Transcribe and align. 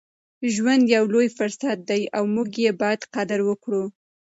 ژوند 0.53 0.83
یو 0.95 1.05
لوی 1.13 1.27
فرصت 1.37 1.77
دی 1.89 2.01
او 2.17 2.23
موږ 2.35 2.49
یې 2.63 2.71
باید 2.81 3.01
قدر 3.15 3.39
وکړو. 3.47 3.83